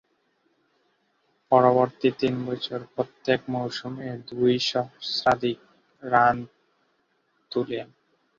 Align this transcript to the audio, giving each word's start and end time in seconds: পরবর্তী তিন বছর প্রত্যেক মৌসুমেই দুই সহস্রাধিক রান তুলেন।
পরবর্তী 1.51 2.09
তিন 2.19 2.35
বছর 2.47 2.79
প্রত্যেক 2.95 3.39
মৌসুমেই 3.53 4.15
দুই 4.29 4.53
সহস্রাধিক 4.69 5.57
রান 6.03 6.37
তুলেন। 7.51 7.87